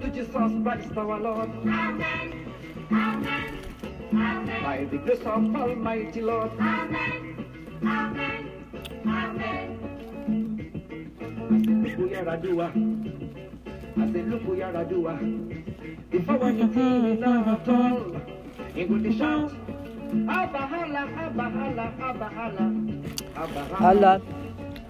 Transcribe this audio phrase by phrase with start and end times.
[0.00, 1.50] To Jesus Christ our Lord.
[1.62, 2.46] Amen.
[4.62, 6.50] By the grace of Almighty Lord.
[6.58, 7.46] Amen.
[7.82, 8.50] Amen.
[9.06, 9.76] Amen.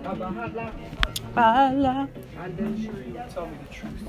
[0.06, 0.26] Allah.
[0.26, 0.72] Abba hala.
[1.36, 2.08] Allah.
[2.42, 2.86] And then she
[3.34, 4.08] Tell me the truth.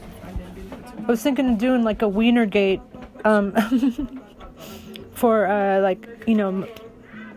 [0.99, 2.81] I was thinking of doing like a Wiener gate,
[3.25, 3.53] um,
[5.13, 6.67] for uh, like you know,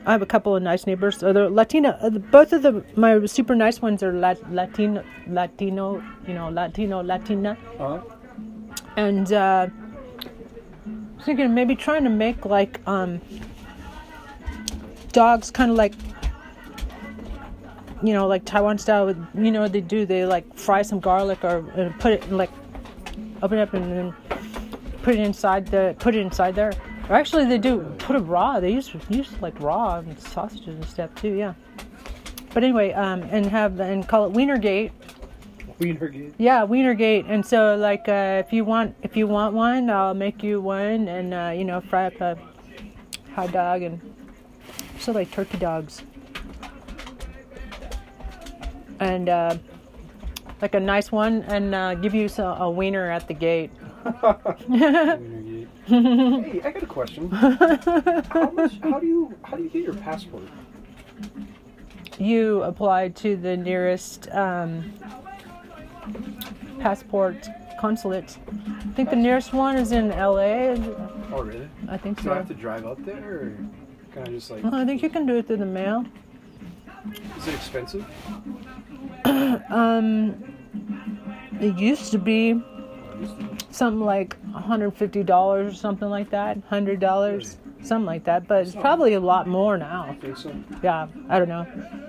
[0.07, 1.23] I have a couple of nice neighbors.
[1.23, 1.99] Uh, they're Latina.
[2.03, 7.03] Uh, both of the my super nice ones are Lat- Latino, Latino, you know, Latino,
[7.03, 8.01] Latina, Huh?
[8.97, 13.21] and uh, I was thinking of maybe trying to make like um,
[15.13, 15.95] dogs, kind of like.
[18.03, 19.07] You know, like Taiwan style.
[19.07, 22.25] With, you know, what they do they like fry some garlic or uh, put it
[22.25, 22.51] in, like
[23.43, 24.15] open it up and then
[25.03, 26.73] put it inside the put it inside there.
[27.09, 28.61] Or actually, they do put it raw.
[28.61, 31.35] They use use like raw and sausages and stuff too.
[31.35, 31.55] Yeah.
[32.55, 34.93] But anyway, um, and have and call it Wienergate.
[35.79, 36.35] Wienergate.
[36.39, 37.27] Yeah, Wienergate.
[37.29, 41.09] And so like, uh, if you want if you want one, I'll make you one,
[41.09, 42.39] and uh, you know, fry up a
[43.35, 44.01] hot dog and
[44.99, 46.03] so like turkey dogs.
[49.01, 49.57] And uh,
[50.63, 53.71] like a nice one, and uh, give you some, a wiener at the gate.
[55.87, 57.31] Hey, I got a question.
[57.31, 58.79] How much?
[58.81, 59.35] How do you?
[59.43, 60.45] How do you get your passport?
[62.21, 64.93] you apply to the nearest um,
[66.79, 67.49] passport
[67.81, 68.37] consulate.
[68.49, 70.77] I think the nearest one is in LA.
[71.33, 71.69] Oh, really?
[71.89, 72.25] I think so.
[72.25, 73.57] Do I have to drive up there, or
[74.13, 74.65] can I just like?
[74.65, 76.05] I think you can do it through the mail.
[77.39, 78.05] Is it expensive?
[79.71, 80.55] Um,
[81.61, 82.61] it used to be
[83.71, 88.49] something like $150 or something like that, $100, something like that.
[88.49, 90.17] But it's probably a lot more now.
[90.23, 90.53] I so.
[90.83, 91.67] Yeah, I don't know.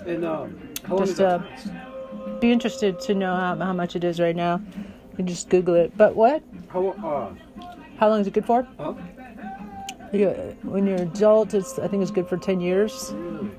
[0.07, 1.40] And um, how Just, uh.
[2.40, 4.59] Be interested to know how, how much it is right now.
[5.12, 5.96] You can just Google it.
[5.96, 6.41] But what?
[6.69, 6.88] How?
[6.90, 7.34] Uh,
[7.97, 8.68] How long is it good for?
[8.79, 8.94] huh?
[10.12, 10.29] You,
[10.63, 13.52] when you're an adult, it's I think it's good for 10 years, Really?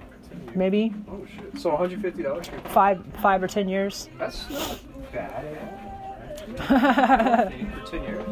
[0.57, 1.59] Maybe Oh shit!
[1.61, 2.51] So 150 dollars.
[2.67, 4.09] five, five or 10 years.
[4.19, 4.79] That's not
[5.13, 5.79] bad.
[6.57, 8.25] For 10 years.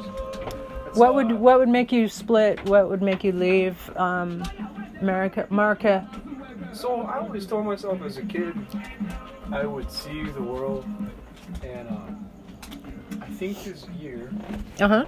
[0.85, 2.63] That's, What would what would make you split?
[2.69, 4.43] What would make you leave um,
[5.01, 5.47] America?
[5.51, 6.09] America?
[6.73, 8.55] So I always told myself as a kid,
[9.53, 10.85] I would see the world,
[11.65, 14.31] and uh, I think this year
[14.81, 15.05] Uh huh.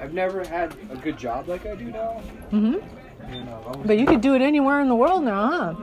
[0.00, 2.12] I've never had a good job like I do now.
[2.50, 2.76] hmm
[3.24, 5.74] And uh, But you could do it anywhere in the world now, huh?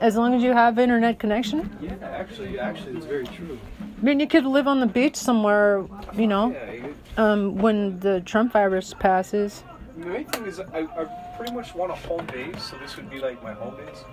[0.00, 1.70] As long as you have internet connection.
[1.80, 3.58] yeah, actually, actually, it's very true.
[3.80, 8.20] I mean, you could live on the beach somewhere, you know, Yeah, um, when the
[8.20, 9.62] Trump virus passes.
[9.96, 11.04] the main thing is I, I
[11.36, 14.04] pretty much want a home base, so this would be like my home base.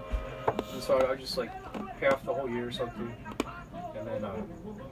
[0.74, 1.52] And so I, I just like
[2.00, 3.14] pay off the whole year or something,
[3.98, 4.36] and then uh,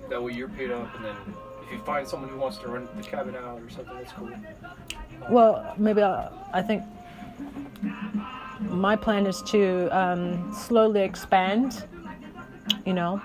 [0.09, 1.15] that way you're paid up, and then
[1.63, 4.29] if you find someone who wants to rent the cabin out or something, that's cool.
[5.29, 6.83] Well, maybe I, I think
[8.61, 11.85] my plan is to um, slowly expand.
[12.85, 13.21] You know,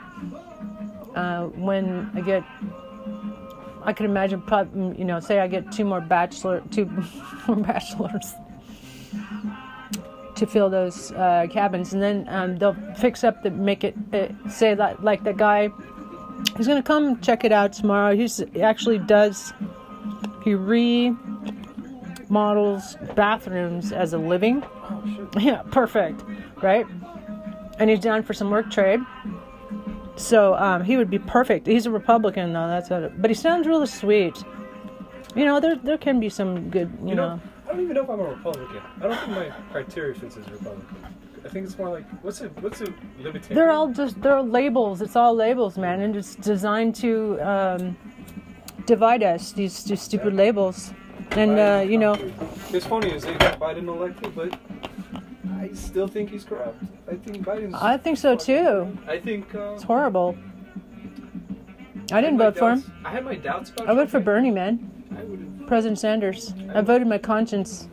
[1.15, 2.45] uh, when I get,
[3.83, 4.43] I can imagine,
[4.99, 6.87] you know, say I get two more bachelor, two
[7.47, 8.35] more bachelors
[10.35, 14.29] to fill those uh, cabins, and then um, they'll fix up the make it uh,
[14.49, 15.69] say like like the guy
[16.57, 18.15] who's gonna come check it out tomorrow.
[18.17, 19.53] He's he actually does
[20.45, 20.55] he
[22.35, 24.63] remodels bathrooms as a living.
[24.65, 25.31] Oh!
[25.39, 26.23] Yeah, perfect,
[26.63, 26.87] right?
[27.79, 29.01] And he's down for some work trade.
[30.17, 31.67] So um, he would be perfect.
[31.67, 33.21] He's a Republican though, that's it.
[33.21, 34.37] But he sounds really sweet.
[35.35, 37.37] You know, there there can be some good, you, You know.
[37.37, 38.83] know, I don't even know if I'm a Republican.
[39.01, 40.97] I don't think my criteria fits as Republican.
[41.45, 42.89] I think it's more like what's a what's a
[43.19, 43.55] libertarian?
[43.57, 45.03] They're all just they're labels.
[45.03, 47.97] It's all labels, man, and it's designed to um,
[48.87, 49.53] divide us.
[49.53, 50.93] These, these stupid labels,
[51.37, 52.15] and uh, you know,
[52.71, 54.59] It's funny is they got Biden elected, but
[55.59, 56.83] I still think he's corrupt.
[57.11, 57.75] I think Biden's.
[57.75, 58.97] I think so too.
[59.07, 59.55] I think.
[59.55, 60.37] Uh, It's horrible.
[62.13, 62.93] I didn't my vote for him.
[63.05, 63.89] I had my doubts about.
[63.89, 64.91] I voted for Bernie, man.
[65.13, 66.55] I President Sanders.
[66.75, 67.89] I voted my conscience.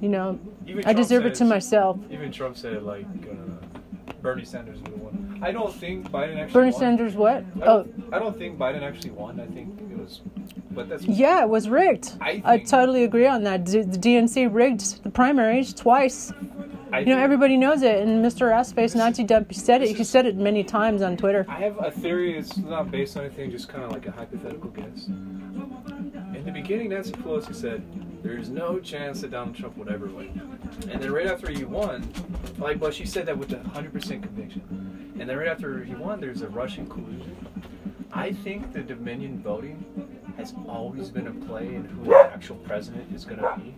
[0.00, 0.38] You know,
[0.84, 1.98] I deserve it to myself.
[2.10, 5.38] Even Trump said like uh, Bernie Sanders would have won.
[5.42, 6.52] I don't think Biden actually.
[6.52, 6.80] Bernie won.
[6.80, 7.44] Sanders, what?
[7.62, 9.40] I Oh, I don't think Biden actually won.
[9.40, 10.20] I think it was,
[10.74, 12.12] but that's yeah, it was rigged.
[12.20, 13.64] I I totally agree on that.
[13.64, 16.32] D- The DNC rigged the primaries twice.
[16.92, 18.00] I You know, everybody knows it.
[18.02, 18.52] And Mr.
[18.52, 19.96] Assface Nazi Dump he said it.
[19.96, 21.44] He said it many times on Twitter.
[21.48, 22.36] I have a theory.
[22.38, 25.06] It's not based on anything, just kind of like a hypothetical guess.
[25.08, 27.82] In the beginning, Nancy Pelosi said,
[28.22, 30.58] "There's no chance that Donald Trump would ever win."
[30.90, 32.08] And then right after he won,
[32.58, 34.62] like, but she said that with a hundred percent conviction.
[35.18, 37.36] And then right after he won, there's a Russian collusion.
[38.12, 39.84] I think the Dominion voting
[40.36, 43.74] has always been a play in who the actual president is going to be.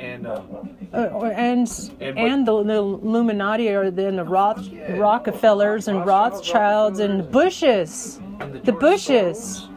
[0.00, 0.98] And um, Uh,
[1.34, 1.68] and
[2.00, 8.20] And and, the, the Illuminati are then the Roth, Rockefellers and Rothschilds and the Bushes.
[8.40, 9.68] and the, The Bushes.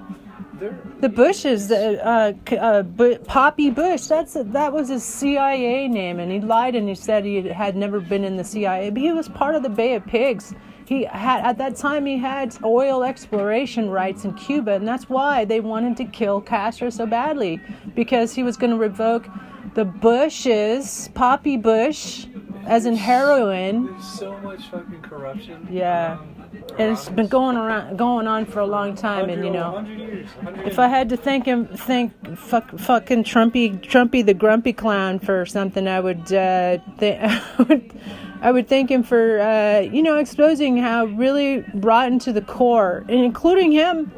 [1.00, 4.04] The Bushes, uh, uh, uh, Bu- Poppy Bush.
[4.06, 8.00] That's that was his CIA name, and he lied and he said he had never
[8.00, 10.54] been in the CIA, but he was part of the Bay of Pigs.
[10.86, 15.45] He had at that time he had oil exploration rights in Cuba, and that's why
[15.45, 17.60] they wanted to kill Castro so badly
[17.95, 19.28] because he was going to revoke
[19.74, 22.25] the Bushes, Poppy Bush,
[22.66, 23.86] as in heroin.
[23.86, 25.68] There's so much fucking corruption.
[25.72, 26.18] Yeah.
[26.19, 26.36] um,
[26.78, 29.72] And it's been going around, going on for a long time, and you know.
[29.74, 30.30] 100 years.
[30.42, 35.19] 100 If I had to thank him, thank fuck, fucking Trumpy, Trumpy the grumpy clown
[35.19, 37.94] for something, I would, uh, th- I would,
[38.42, 43.06] I would thank him for, uh, you know, exposing how really rotten to the core,
[43.08, 44.12] and including him.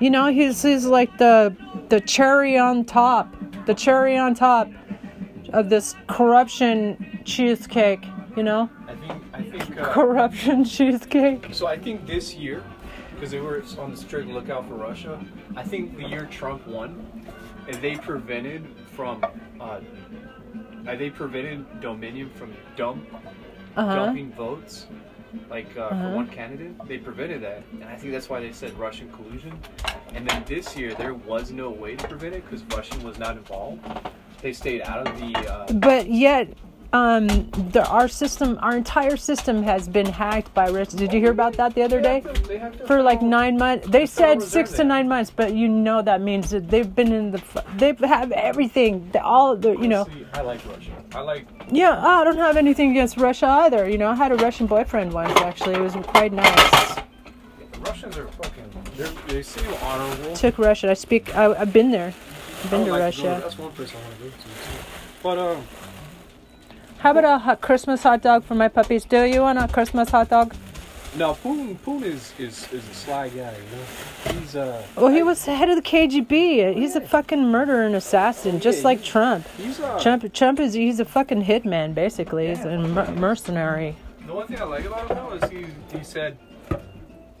[0.00, 1.56] You know, he's he's like the
[1.88, 3.32] the cherry on top,
[3.66, 4.68] the cherry on top
[5.52, 8.04] of this corruption cheesecake.
[8.36, 11.48] You know, I think I think uh, corruption cheesecake.
[11.52, 11.68] so.
[11.68, 12.64] I think this year,
[13.14, 15.24] because they were on the strict lookout for Russia.
[15.54, 17.24] I think the year Trump won,
[17.68, 19.24] and they prevented from,
[19.60, 19.80] uh, uh,
[20.96, 23.04] they prevented Dominion from dump
[23.76, 23.94] Uh huh.
[23.96, 24.86] dumping votes,
[25.48, 26.02] like uh, Uh-huh.
[26.10, 26.72] for one candidate.
[26.86, 29.52] They prevented that, and I think that's why they said Russian collusion.
[30.14, 33.36] And then this year there was no way to prevent it because Russian was not
[33.36, 33.80] involved.
[34.42, 35.36] They stayed out of the.
[35.36, 36.48] Uh, But yet,
[36.92, 37.28] um,
[37.72, 40.96] the, our system, our entire system has been hacked by Russia.
[40.96, 42.20] Did you hear about that the other day?
[42.20, 45.54] to- they have to For like nine months, they said six to nine months, but
[45.54, 49.88] you know that means that they've been in the, they have everything, all the, you
[49.88, 50.02] know.
[50.02, 50.90] Honestly, I like Russia.
[51.14, 51.46] I like.
[51.70, 53.88] Yeah, I don't have anything against Russia either.
[53.88, 55.38] You know, I had a Russian boyfriend once.
[55.40, 56.98] Actually, it was quite nice.
[57.80, 58.64] Russians are fucking.
[58.96, 60.34] They're, they seem honorable.
[60.36, 60.90] Took Russia.
[60.90, 61.34] I speak.
[61.34, 62.12] I, I've been there.
[62.64, 63.22] I've been would to like Russia.
[63.22, 64.36] go- that's one place I want to go to.
[64.36, 64.50] Too.
[65.22, 65.64] But um,
[67.00, 69.04] How about a hot Christmas hot dog for my puppies?
[69.04, 70.54] Do you want a Christmas hot dog?
[71.16, 73.52] No, Poon Poon is is is a sly guy.
[73.56, 74.86] You know, he's uh.
[74.96, 76.74] Well, he was head of the KGB.
[76.76, 79.46] He's a fucking murderer and assassin, just Yeah, like he- Trump.
[79.56, 79.98] He's uh.
[79.98, 82.48] Trump, Trump is he's a fucking hitman, basically.
[82.48, 83.96] He's a mer- mercenary.
[84.26, 85.66] The one thing I like about him though is he
[85.96, 86.38] he said,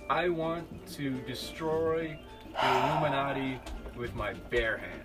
[0.08, 2.18] "I want to destroy
[2.60, 3.60] the Illuminati
[3.96, 4.99] with my bare hands."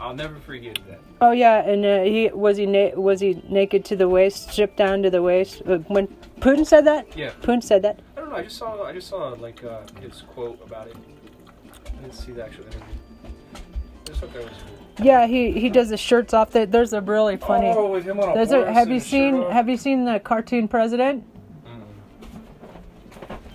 [0.00, 1.00] I'll never forget that.
[1.20, 4.76] Oh yeah, and uh, he was he na- was he naked to the waist, stripped
[4.76, 6.08] down to the waist uh, when
[6.40, 7.16] Putin said that.
[7.16, 8.00] Yeah, Putin said that.
[8.16, 8.36] I don't know.
[8.36, 10.96] I just saw I just saw like uh, his quote about it.
[11.86, 12.82] I didn't see the actual interview.
[13.54, 13.58] I
[14.06, 15.06] just thought that was cool.
[15.06, 16.50] Yeah, he he does the shirts off.
[16.50, 17.68] That there's a really funny.
[17.68, 19.50] Oh, with him on a There's a, have you seen.
[19.50, 21.24] Have you seen the cartoon president?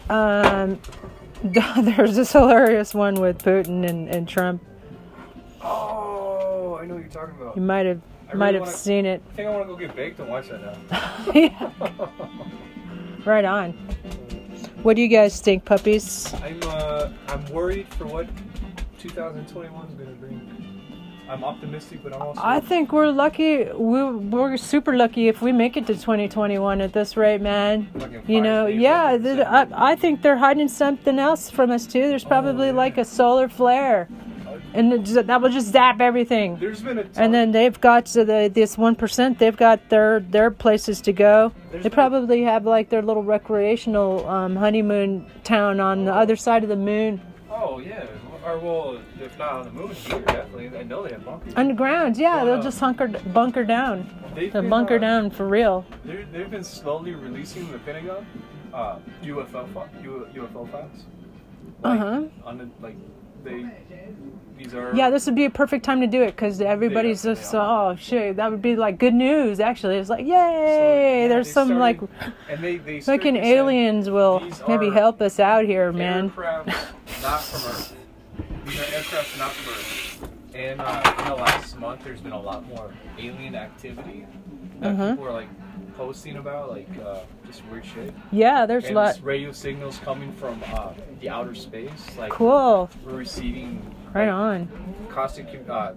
[0.09, 0.79] Mm.
[0.79, 0.79] Um,
[1.83, 4.63] there's this hilarious one with Putin and, and Trump.
[7.15, 7.55] I know what you're talking about.
[7.55, 9.21] You might have I might have wanna- seen it.
[9.31, 11.33] I think I want to go get baked and watch that now.
[11.33, 11.71] Yeah,
[13.25, 13.71] right on.
[14.83, 16.33] What do you guys think, puppies?
[16.43, 18.27] I'm uh, I'm worried for what
[18.99, 20.53] 2021 is gonna bring.
[21.29, 22.41] I'm optimistic, but I'm also.
[22.41, 23.65] I think we're lucky.
[23.65, 27.89] We, we're super lucky if we make it to 2021 at this rate, man.
[28.27, 29.17] You know, yeah.
[29.45, 32.07] I, I think they're hiding something else from us too.
[32.07, 32.77] There's probably Oh, yeah.
[32.77, 34.07] like a solar flare,
[34.77, 36.57] and just, that will just zap everything.
[36.59, 39.39] There's been a ton, And then they've got to the this one percent.
[39.39, 41.51] They've got their their places to go.
[41.71, 46.63] There's They probably have like their little recreational um, honeymoon town on the other side
[46.63, 47.19] of the moon,
[47.49, 48.05] Oh yeah,
[48.45, 50.77] or well, if not on the moon here, definitely.
[50.77, 51.53] I know they have bunkers.
[51.55, 52.17] underground.
[52.17, 52.61] Yeah, they'll Wow.
[52.61, 54.07] just hunker bunker down.
[54.35, 55.85] They'll been, bunker uh, down for real.
[56.05, 58.25] They've been slowly releasing the Pentagon
[58.73, 59.67] uh, UFO
[60.35, 61.05] UFO files.
[61.83, 62.23] uh-huh.
[62.45, 62.95] On the, like
[63.47, 63.69] they,
[64.57, 64.93] these are.
[64.95, 67.95] Yeah, this would be a perfect time to do it because everybody's are, just oh
[67.99, 68.35] shit.
[68.37, 69.59] That would be like good news.
[69.59, 70.25] Actually, it's like yay.
[70.27, 75.39] So, yeah, There's some like started- and they they fucking aliens will maybe help us
[75.39, 76.25] out here, man.
[76.25, 76.67] Aircraft
[77.21, 77.95] not from Earth.
[78.65, 80.29] These are aircraft not from Earth.
[80.55, 84.25] And uh, in the last month, there's been a lot more alien activity
[84.79, 85.11] that Mhm.
[85.11, 85.47] people are like
[85.97, 88.13] posting about, like uh, just weird shit.
[88.31, 89.19] Yeah, there's a and lot.
[89.23, 92.89] radio signals coming from uh, the outer space, like Cool.
[93.03, 93.81] we're receiving
[94.13, 94.95] Right like, on.
[95.09, 95.93] caustic, uh,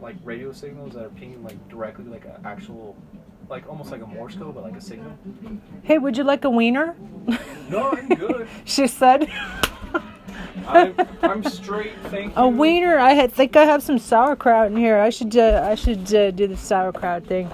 [0.00, 2.94] like radio signals that are pinging like directly, like an actual,
[3.48, 5.18] like almost like a Morse code, but like a signal.
[5.82, 6.94] Hey, would you like a wiener?
[7.70, 8.46] No, I'm good.
[8.64, 9.30] she said.
[10.66, 11.92] I'm, I'm straight.
[12.04, 12.42] Thank you.
[12.42, 12.98] A wiener.
[12.98, 14.98] I had, think I have some sauerkraut in here.
[14.98, 17.50] I should uh, I should uh, do the sauerkraut thing.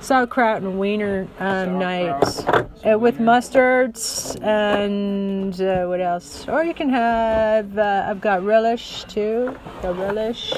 [0.00, 6.46] Sauerkraut and wiener um, nights uh, with mustards and uh, what else?
[6.48, 7.76] Or you can have.
[7.76, 9.58] Uh, I've got relish too.
[9.82, 10.54] The relish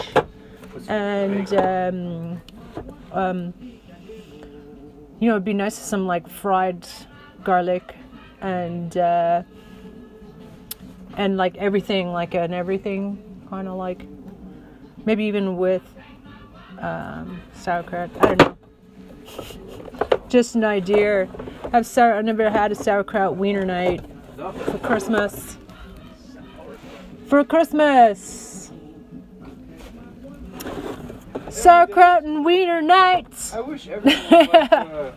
[0.89, 2.43] and um,
[3.13, 3.55] um,
[5.19, 6.87] you know, it'd be nice with some like fried
[7.45, 7.95] garlic
[8.41, 9.43] and uh,
[11.17, 14.07] and like everything, like an everything kind of like
[15.05, 15.83] maybe even with
[16.79, 18.11] um, sauerkraut.
[18.21, 18.60] I don't know.
[20.29, 21.29] Just an idea.
[21.73, 22.15] I've sour.
[22.15, 24.01] I never had a sauerkraut wiener night
[24.37, 25.57] for Christmas.
[27.27, 28.71] For Christmas.
[31.49, 33.53] Sauerkraut and wiener nights.
[33.53, 34.23] I wish everyone.
[34.31, 35.13] would, uh,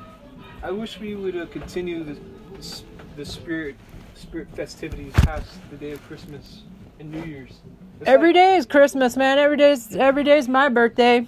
[0.63, 2.13] I wish we would uh, continue the,
[2.57, 2.81] the
[3.17, 3.75] the spirit
[4.15, 6.63] spirit festivities past the day of Christmas
[6.99, 7.51] and New Year's.
[7.99, 9.37] It's Every like- day is Christmas, man.
[9.37, 11.27] Every day's every day's my birthday.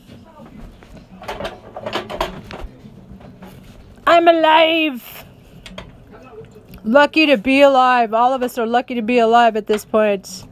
[4.15, 5.25] I'm alive.
[6.86, 8.13] Lucky to be alive.
[8.13, 10.48] All of us are lucky to be alive at this point.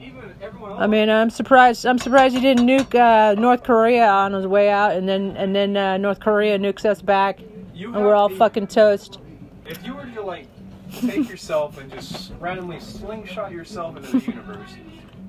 [0.00, 0.80] Even everyone else.
[0.80, 1.86] I mean, I'm surprised.
[1.86, 5.54] I'm surprised he didn't nuke uh, North Korea on his way out, and then and
[5.54, 9.20] then uh, North Korea nukes us back, and we're all a- fucking toast.
[9.64, 10.48] If you were to like
[10.90, 14.70] take yourself and just randomly slingshot yourself into the universe,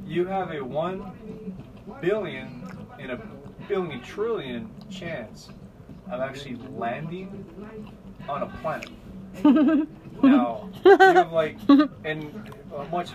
[0.07, 1.11] you have a one
[2.01, 3.21] billion in a
[3.67, 5.49] billion trillion chance
[6.11, 7.45] of actually landing
[8.27, 8.89] on a planet.
[10.23, 11.57] Now you have like
[12.03, 13.11] an, a much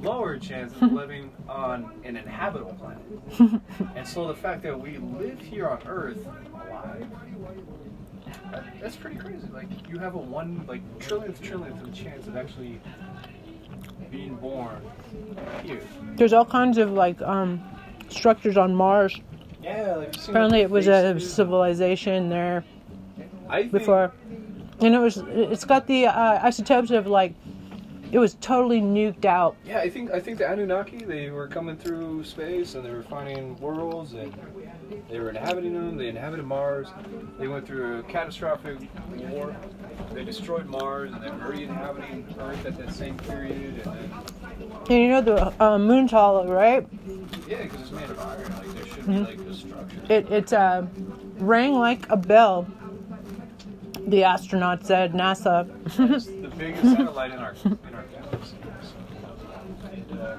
[0.00, 3.60] lower chance of living on an inhabitable planet.
[3.94, 7.06] And so the fact that we live here on Earth alive
[8.50, 9.46] that- That's pretty crazy.
[9.52, 12.80] Like you have a one like trillionth trillionth of chance of actually
[14.10, 14.80] being born
[15.62, 15.82] here.
[16.16, 17.62] There's all kinds of like um,
[18.08, 19.20] structures on Mars.
[19.62, 22.64] Yeah, like Apparently, it was a civilization there
[23.48, 24.12] I think, before,
[24.80, 25.18] and it was.
[25.28, 27.34] It's got the uh, isotopes of like,
[28.12, 29.56] it was totally nuked out.
[29.66, 33.02] Yeah, I think I think the Anunnaki they were coming through space and they were
[33.02, 34.32] finding worlds and
[35.10, 35.96] they were inhabiting them.
[35.96, 36.88] They inhabited Mars.
[37.38, 38.78] They went through a catastrophic
[39.30, 39.54] war.
[40.12, 43.82] They destroyed Mars and they were re-inhabiting Earth at that same period.
[43.84, 44.24] And then
[44.90, 46.84] And you know the uh, moon's hollow, right?
[47.46, 48.52] yeah, because it's made of iron.
[48.56, 49.06] Like there should Mhm.
[49.06, 50.00] be like a structure.
[50.08, 50.82] It it uh,
[51.38, 52.66] rang like a bell.
[54.06, 55.66] The astronaut said, NASA.
[55.96, 58.56] The biggest satellite in our in our galaxy.
[59.92, 60.36] And, uh,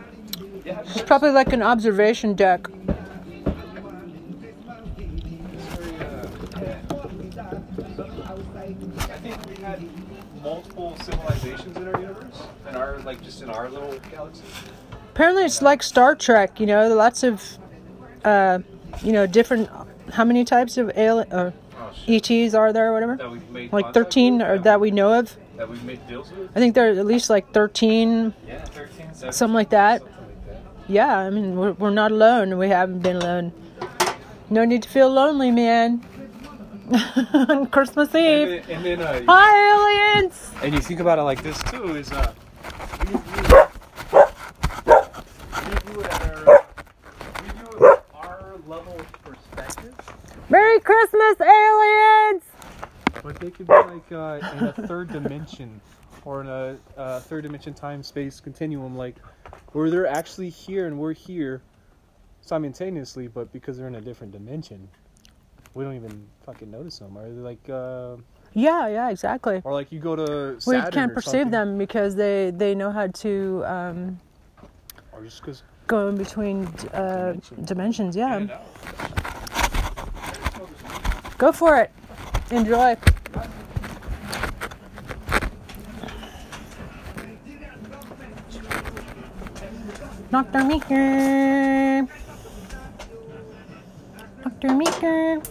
[0.65, 2.67] yeah, It's probably like an observation deck.
[2.67, 2.75] it's
[5.75, 6.27] very, uh,
[9.09, 9.79] I think we had
[10.43, 14.43] multiple civilizations in our universe, in our like just in our little galaxy.
[15.13, 16.59] Apparently, it's like Star Trek.
[16.59, 17.43] You know, lots of,
[18.23, 18.59] uh,
[19.03, 19.69] you know, different.
[20.13, 21.91] How many types of alien or Oh!
[22.07, 23.15] ETs are there, or whatever?
[23.15, 25.37] That we've made Like 13 or that we know of.
[25.55, 26.49] that we've made deals with.
[26.55, 28.33] I think there are at least like 13.
[28.45, 30.01] Yeah, 13, 17, Something like that.
[30.01, 30.61] Something like that.
[30.91, 32.57] Yeah, I mean, we're, we're not alone.
[32.57, 33.53] We haven't been alone.
[34.49, 36.03] No need to feel lonely, man.
[37.33, 38.65] On Christmas And Eve.
[38.67, 40.51] then, and then uh, Hi, aliens!
[40.63, 42.33] And you think about it like this too: is uh,
[43.05, 43.19] we, we, we
[45.93, 46.65] do it at our,
[47.43, 47.67] we do
[48.15, 49.93] our level of perspective,
[50.49, 52.43] Merry Christmas, aliens!
[53.21, 55.79] but they could be like uh, in a third dimension
[56.25, 59.15] or in a uh, third dimension time space continuum, like
[59.73, 61.61] where they're actually here and we're here
[62.41, 64.87] simultaneously, but because they're in a different dimension,
[65.73, 67.17] we don't even fucking notice them.
[67.17, 68.17] Or they're like, uh,
[68.53, 69.61] Yeah, yeah, exactly.
[69.63, 73.63] or like you go to We can't perceive them because they, they know how to
[73.65, 74.19] um,
[75.11, 75.63] or just because.
[75.87, 77.33] go in between uh,
[77.65, 78.15] dimensions.
[78.15, 78.59] Yeah.
[81.37, 81.91] Go for it.
[82.51, 82.95] Enjoy.
[90.31, 90.63] Dr.
[90.63, 92.07] Meeker.
[94.43, 94.73] Dr.
[94.73, 95.41] Meeker.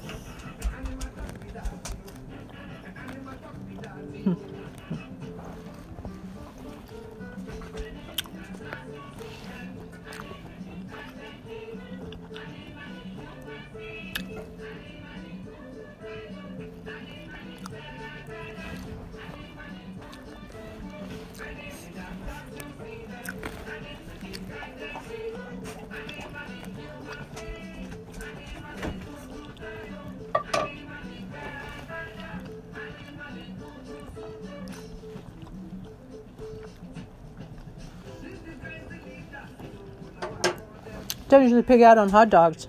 [41.38, 42.66] Don't usually pig out on hot dogs.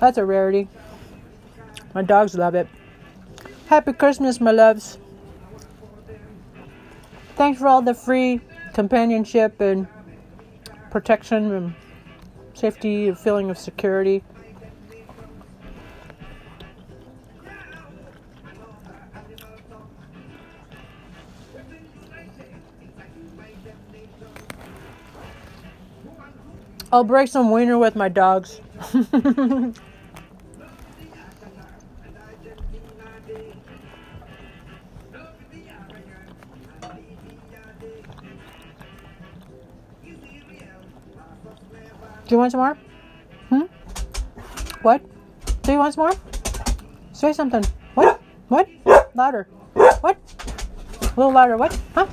[0.00, 0.66] That's a rarity.
[1.94, 2.66] My dogs love it.
[3.66, 4.96] Happy Christmas, my loves.
[7.36, 8.40] Thanks for all the free
[8.72, 9.86] companionship and
[10.90, 11.74] protection and
[12.54, 14.24] safety, and feeling of security.
[26.92, 28.60] I'll break some wiener with my dogs.
[42.30, 42.78] Do you want some more?
[43.48, 43.62] Hmm?
[44.82, 45.02] What?
[45.62, 46.12] Do you want some more?
[47.12, 47.64] Say something.
[47.94, 48.20] What?
[48.46, 48.68] What?
[49.14, 49.48] Louder.
[49.74, 50.16] What?
[51.02, 51.56] A little louder.
[51.56, 51.76] What?
[51.92, 52.06] Huh?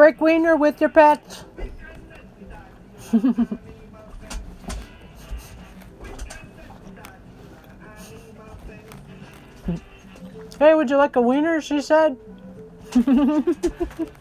[0.00, 1.44] Break wiener with your pets.
[10.58, 11.60] hey, would you like a wiener?
[11.60, 12.16] She said.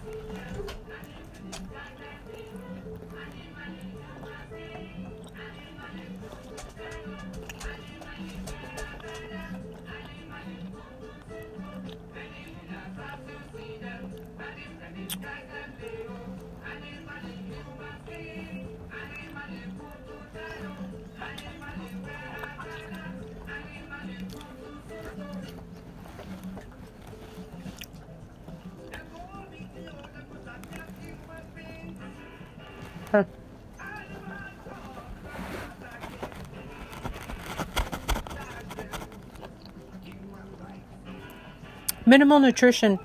[42.06, 43.00] Minimal nutrition,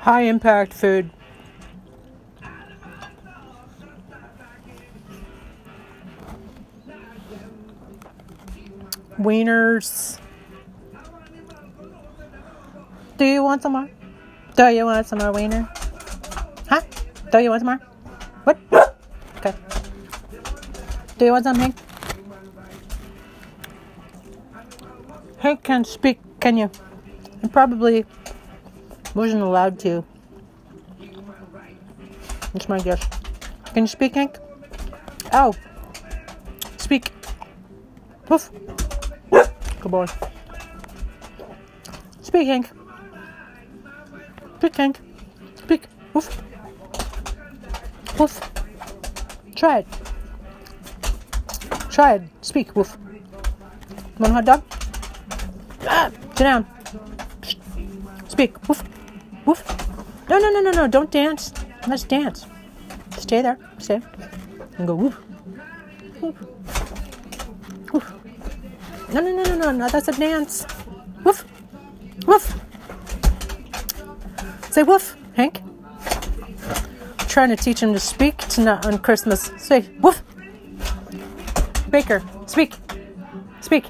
[0.00, 1.10] high impact food.
[9.18, 10.20] Wieners.
[13.16, 13.88] Do you want some more?
[14.54, 15.68] Do you want some more wiener?
[16.68, 16.82] Huh?
[17.32, 17.95] Do you want some more?
[18.46, 18.58] What?
[19.38, 19.54] Okay.
[21.18, 21.74] Do you want some, Hank?
[25.64, 26.70] Can speak, can you?
[27.42, 28.06] And probably
[29.16, 30.04] wasn't allowed to.
[32.52, 33.04] That's my guess.
[33.74, 34.38] Can you speak, Hank?
[35.32, 35.52] Oh.
[36.76, 37.10] Speak.
[38.28, 38.52] Woof.
[39.80, 40.06] Good boy.
[42.22, 42.70] Speak, Hank.
[44.58, 45.00] Speak, Hank.
[45.56, 45.88] Speak.
[46.14, 46.45] Woof.
[48.18, 48.40] Woof.
[49.54, 49.86] Try it.
[51.90, 52.22] Try it.
[52.40, 52.74] Speak.
[52.74, 52.96] Woof.
[54.18, 54.62] Want a hot dog?
[55.86, 56.66] Ah, sit down.
[58.28, 58.68] Speak.
[58.68, 58.82] Woof.
[59.44, 59.62] Woof.
[60.30, 60.88] No, no, no, no, no.
[60.88, 61.52] Don't dance.
[61.86, 62.46] Let's dance.
[63.18, 63.58] Stay there.
[63.78, 64.00] Stay.
[64.78, 65.18] And go woof.
[66.22, 66.36] Woof.
[67.92, 68.12] Woof.
[69.12, 69.88] No, no, no, no, no, no.
[69.88, 70.66] That's a dance.
[71.22, 71.44] Woof.
[72.26, 72.54] Woof.
[74.70, 75.65] Say woof, Hank
[77.36, 79.52] trying to teach him to speak tonight on Christmas.
[79.58, 80.22] Say, woof.
[81.90, 82.72] Baker, speak.
[83.60, 83.84] Speak.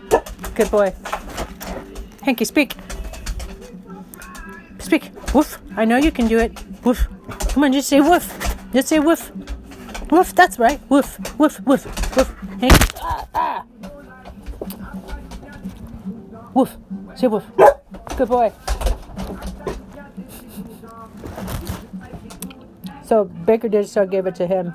[0.56, 0.92] Good boy.
[2.22, 2.74] Hanky, speak.
[4.80, 5.12] Speak.
[5.32, 5.60] Woof.
[5.76, 6.60] I know you can do it.
[6.84, 7.06] Woof.
[7.50, 8.26] Come on, just say woof.
[8.72, 9.30] Just say woof.
[10.10, 10.80] Woof, that's right.
[10.90, 11.16] Woof.
[11.38, 12.34] Woof, woof, woof.
[12.58, 12.84] Hanky.
[13.00, 13.64] Ah, ah.
[16.52, 16.76] Woof.
[17.14, 17.44] Say woof.
[18.16, 18.52] Good boy.
[23.06, 24.74] So Baker did so gave it to him.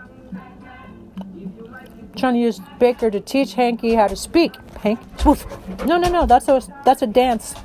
[2.16, 4.56] Trying to use Baker to teach Hanky how to speak.
[4.82, 5.46] Hank, woof.
[5.86, 6.26] No, no, no.
[6.26, 7.56] That's a that's a dance.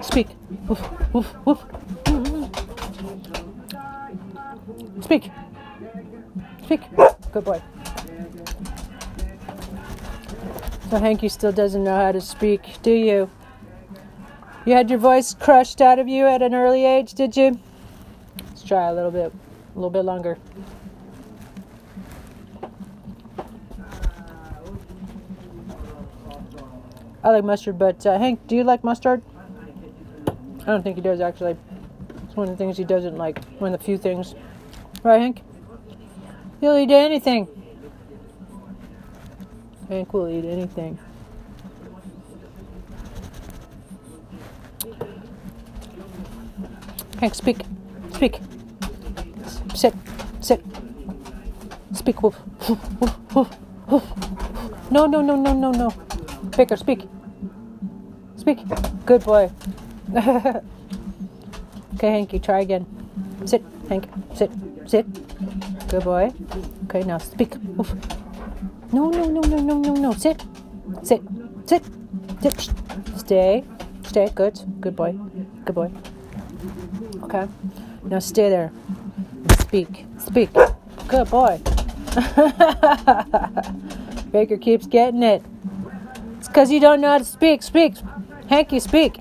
[0.00, 0.28] Speak.
[0.66, 1.64] Woof, woof, woof.
[5.02, 5.30] Speak.
[6.64, 6.80] Speak.
[7.32, 7.62] Good boy.
[10.88, 13.30] So Hanky still doesn't know how to speak, do you?
[14.64, 17.58] You had your voice crushed out of you at an early age, did you?
[18.66, 20.38] Try a little bit, a little bit longer.
[27.22, 29.22] I like mustard, but uh, Hank, do you like mustard?
[30.62, 31.56] I don't think he does actually.
[32.24, 33.44] It's one of the things he doesn't like.
[33.58, 34.34] One of the few things,
[35.02, 35.42] right, Hank?
[36.60, 37.48] He'll eat anything.
[39.88, 40.98] Hank will eat anything.
[47.20, 47.58] Hank, speak.
[48.14, 48.40] Speak.
[49.74, 49.94] Sit.
[50.40, 50.64] Sit.
[52.04, 52.36] Speak, woof.
[52.68, 53.48] Woof, woof,
[53.88, 54.04] woof.
[54.90, 55.90] No, no, no, no, no, no.
[56.54, 57.08] Baker, speak.
[58.36, 58.58] Speak.
[59.06, 59.50] Good boy.
[60.14, 60.60] okay,
[62.10, 62.84] Hanky, try again.
[63.46, 64.06] Sit, Hank.
[64.34, 64.50] Sit.
[64.84, 65.06] Sit.
[65.88, 66.30] Good boy.
[66.84, 67.56] Okay, now speak.
[67.80, 67.94] Oof.
[68.92, 70.12] No, no, no, no, no, no, no.
[70.12, 70.44] Sit.
[71.02, 71.22] Sit.
[71.64, 71.84] Sit.
[72.42, 72.70] Sit.
[73.16, 73.64] Stay.
[74.02, 74.28] Stay.
[74.34, 74.60] Good.
[74.82, 75.12] Good boy.
[75.64, 75.90] Good boy.
[77.22, 77.48] Okay.
[78.02, 78.70] Now stay there.
[79.60, 80.04] Speak.
[80.18, 80.50] Speak.
[81.08, 81.62] Good boy.
[84.30, 85.42] Baker keeps getting it.
[86.38, 87.62] It's because you don't know how to speak.
[87.62, 87.94] Speak.
[88.48, 89.20] Hanky, speak.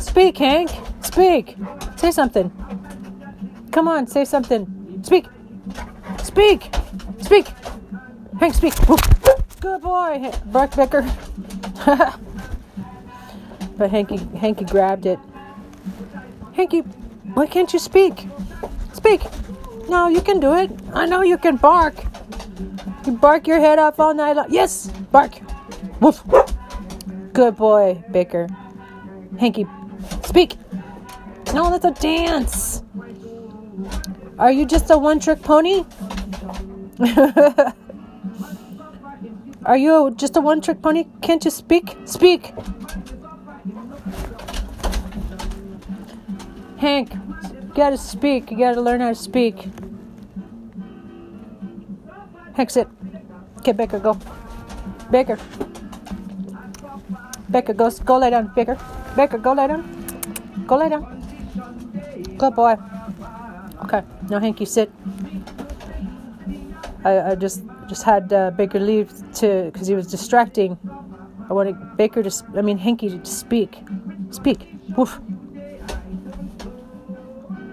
[0.00, 0.70] Speak, Hank.
[1.02, 1.56] Speak.
[1.96, 2.50] Say something.
[3.70, 5.00] Come on, say something.
[5.04, 5.26] Speak.
[6.22, 6.74] Speak.
[7.20, 7.46] Speak.
[8.40, 8.74] Hank, speak.
[9.60, 11.02] Good boy, Bark Becker.
[13.76, 15.18] but Hanky, Hanky grabbed it.
[16.54, 16.80] Hanky,
[17.34, 18.26] why can't you speak?
[18.94, 19.22] Speak.
[19.88, 20.70] No, you can do it.
[20.92, 21.94] I know you can bark.
[23.06, 24.46] You bark your head off all night long.
[24.50, 25.32] Yes, bark.
[26.00, 26.22] Woof.
[27.32, 28.48] Good boy, Baker.
[29.38, 29.66] Hanky,
[30.24, 30.56] speak.
[31.52, 32.82] No, that's a dance.
[34.38, 35.84] Are you just a one trick pony?
[39.66, 41.06] Are you just a one trick pony?
[41.22, 41.96] Can't you speak?
[42.04, 42.54] Speak.
[46.78, 48.50] Hank, you gotta speak.
[48.50, 49.68] You gotta learn how to speak.
[52.56, 52.88] Sit.
[53.58, 54.18] Okay, Baker, go.
[55.10, 55.38] Baker.
[57.50, 58.50] Baker, go, go lay down.
[58.56, 58.76] Baker.
[59.14, 59.84] Baker, go lay down.
[60.66, 61.04] Go lay down.
[62.38, 62.76] Good boy.
[63.84, 64.90] Okay, now Hanky, sit.
[67.04, 70.78] I, I just just had uh, Baker leave to because he was distracting.
[71.48, 73.78] I wanted Baker to, I mean Hanky to speak.
[74.30, 74.74] Speak.
[74.96, 75.20] Woof.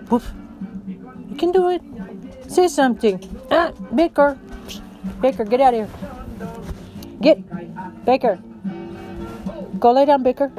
[0.09, 0.31] Woof.
[0.87, 1.81] You can do it.
[2.47, 3.17] Say something.
[3.49, 4.37] Ah, Baker.
[5.21, 5.89] Baker, get out of here.
[7.21, 8.05] Get.
[8.05, 8.39] Baker.
[9.79, 10.51] Go lay down, Baker.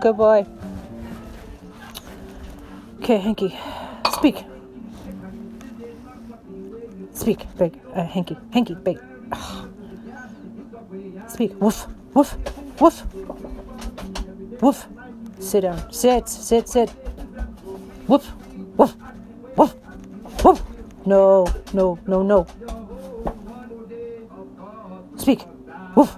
[0.00, 0.46] Good boy.
[3.00, 3.56] Okay, Hanky.
[4.12, 4.44] Speak.
[7.12, 7.80] Speak, Baker.
[7.94, 8.36] Uh, Hanky.
[8.52, 9.06] Hanky, Baker.
[11.28, 11.60] Speak.
[11.60, 11.86] Woof.
[12.14, 12.36] Woof.
[12.80, 13.04] Woof.
[14.60, 14.86] Woof.
[15.38, 15.92] Sit down.
[15.92, 16.28] Sit.
[16.28, 16.68] Sit.
[16.68, 16.90] Sit.
[18.08, 18.32] Woof.
[18.76, 18.96] Woof.
[19.56, 19.74] Woof.
[20.44, 20.62] Woof.
[21.04, 21.46] No.
[21.72, 21.98] No.
[22.06, 22.22] No.
[22.22, 22.46] No.
[25.96, 26.16] Woof.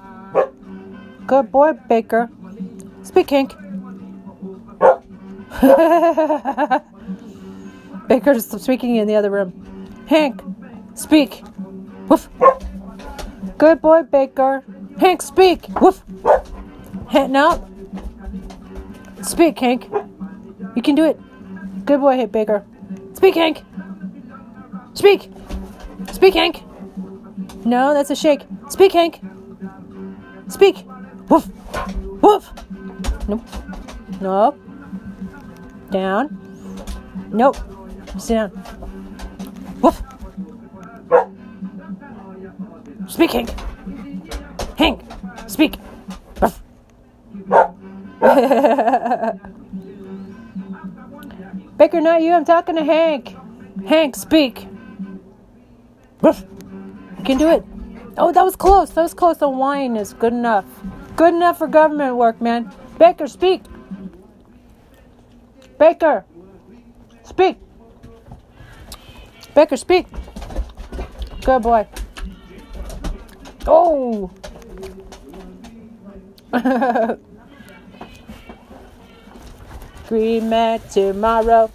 [1.26, 2.28] Good boy, Baker.
[3.04, 3.54] Speak, Hank.
[8.08, 9.52] Baker's speaking in the other room.
[10.08, 10.42] Hank,
[10.94, 11.44] speak.
[12.08, 12.28] Woof.
[13.56, 14.64] Good boy, Baker.
[14.98, 15.68] Hank, speak.
[15.80, 16.02] Woof.
[17.08, 17.64] Hank, no.
[19.22, 19.88] Speak, Hank.
[20.74, 21.20] You can do it.
[21.84, 22.64] Good boy, Baker.
[23.14, 23.62] Speak, Hank.
[24.94, 25.30] Speak.
[26.10, 26.64] Speak, Hank.
[27.64, 28.42] No, that's a shake.
[28.68, 29.20] Speak, Hank.
[30.48, 30.84] Speak.
[31.28, 31.48] Woof.
[32.22, 32.52] Woof.
[33.28, 33.42] Nope.
[34.20, 34.58] Nope.
[35.90, 37.28] Down.
[37.32, 37.56] Nope.
[38.18, 38.50] Sit down.
[39.80, 40.02] Woof.
[43.06, 43.50] Speak, Hank.
[44.78, 45.00] Hank.
[45.46, 45.76] Speak.
[46.40, 46.62] Woof.
[51.78, 52.32] Baker, not you.
[52.32, 53.36] I'm talking to Hank.
[53.86, 54.66] Hank, speak.
[56.20, 56.44] Woof.
[57.18, 57.64] You can do it.
[58.20, 58.90] Oh, that was close.
[58.90, 59.38] That was close.
[59.38, 60.64] The wine is good enough.
[61.14, 62.74] Good enough for government work, man.
[62.98, 63.62] Baker, speak.
[65.78, 66.24] Baker,
[67.22, 67.58] speak.
[69.54, 70.08] Baker, speak.
[71.44, 71.86] Good boy.
[73.66, 74.32] Oh.
[80.08, 81.70] Green man tomorrow.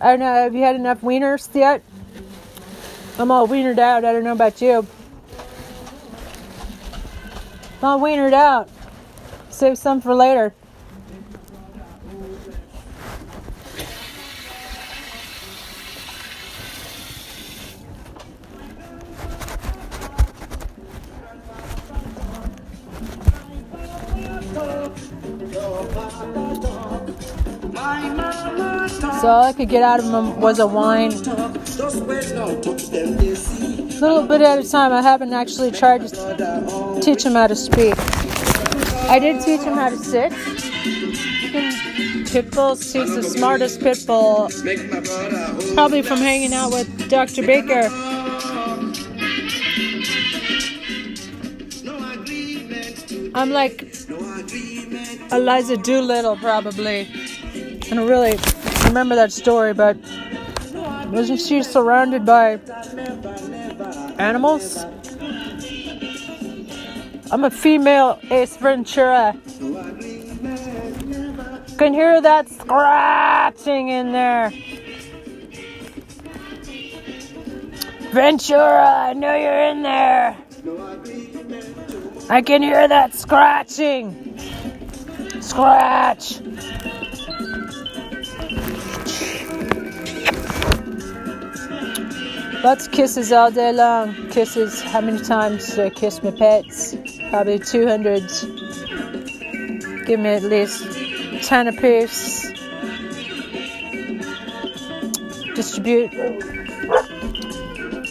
[0.00, 0.32] I don't know.
[0.32, 1.82] Have you had enough wieners yet?
[3.20, 4.02] I'm all wienered out.
[4.06, 4.86] I don't know about you.
[7.82, 8.70] I'm all wienered out.
[9.50, 10.54] Save some for later.
[29.20, 31.10] So all I could get out of him was a wine.
[34.00, 34.92] Little bit at a time.
[34.92, 37.94] I haven't actually tried to teach him how to speak.
[39.10, 40.32] I did teach him how to sit.
[40.86, 44.48] You can, pit bulls, he's the smartest pit bull.
[45.74, 47.46] Probably from hanging out with Dr.
[47.46, 47.90] Baker.
[53.34, 53.82] I'm like
[55.30, 57.06] Eliza Doolittle, probably.
[57.52, 58.38] I don't really
[58.84, 59.98] remember that story, but
[61.08, 62.56] wasn't she surrounded by
[64.20, 64.84] animals?
[67.32, 69.34] I'm a female Ace Ventura.
[71.78, 74.52] Can hear that scratching in there.
[78.12, 80.36] Ventura, I know you're in there.
[82.28, 84.38] I can hear that scratching.
[85.40, 86.40] Scratch.
[92.62, 94.28] Lots of kisses all day long.
[94.28, 94.82] Kisses.
[94.82, 96.94] How many times do I kiss my pets?
[97.30, 98.20] Probably 200.
[100.04, 100.84] Give me at least
[101.48, 102.52] 10 apiece.
[105.54, 106.10] Distribute.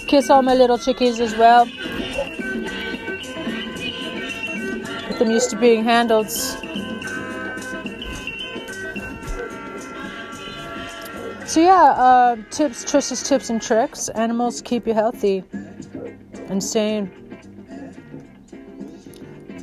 [0.08, 1.66] Kiss all my little chickies as well.
[5.08, 6.32] Get them used to being handled.
[11.50, 14.08] So yeah, uh, tips, Trish's tips and tricks.
[14.10, 15.44] Animals keep you healthy
[16.48, 17.08] and sane.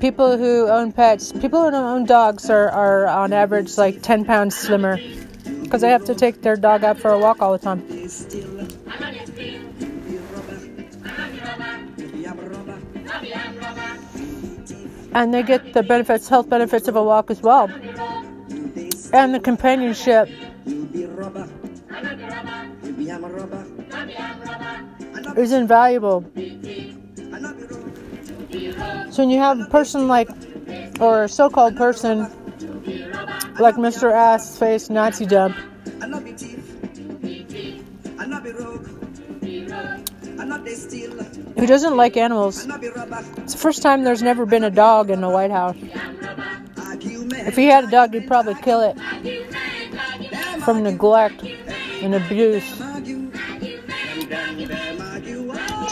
[0.00, 4.56] People who own pets, people who own dogs are, are on average like 10 pounds
[4.56, 4.98] slimmer
[5.62, 7.78] because they have to take their dog out for a walk all the time.
[15.14, 17.70] And they get the benefits, health benefits of a walk as well.
[19.12, 20.28] And the companionship
[25.36, 26.24] is invaluable.
[29.10, 30.28] So when you have a person like,
[31.00, 32.20] or a so-called person
[33.58, 34.12] like Mr.
[34.12, 35.56] Ass Face Nazi Dump,
[41.56, 42.66] who doesn't like animals.
[43.38, 45.76] It's the first time there's never been a dog in the White House.
[47.46, 48.98] If he had a dog, he'd probably kill it
[50.62, 51.44] from neglect
[52.02, 52.64] and abuse.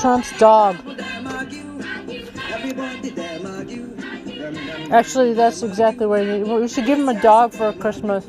[0.01, 0.77] Trump's dog.
[4.91, 8.25] Actually, that's exactly what he We should give him a dog for Christmas.